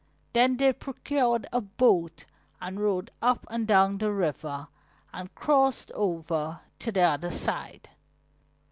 [0.33, 2.25] Then they procured a boat
[2.59, 4.67] and rowed up and down the river,
[5.13, 7.87] and crossed over to the other side.